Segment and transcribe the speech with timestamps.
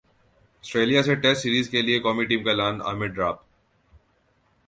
[0.63, 3.39] سٹریلیا سے test series کیلئے قومی ٹیم کا اعلان عامر ڈراپ